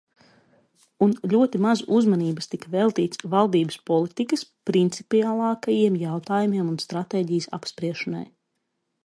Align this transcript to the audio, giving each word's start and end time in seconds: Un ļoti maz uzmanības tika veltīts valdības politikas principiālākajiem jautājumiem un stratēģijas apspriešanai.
Un 1.07 1.11
ļoti 1.33 1.59
maz 1.65 1.83
uzmanības 1.97 2.49
tika 2.53 2.71
veltīts 2.77 3.21
valdības 3.35 3.77
politikas 3.91 4.45
principiālākajiem 4.71 6.01
jautājumiem 6.07 6.75
un 6.75 6.83
stratēģijas 6.87 7.51
apspriešanai. 7.61 8.27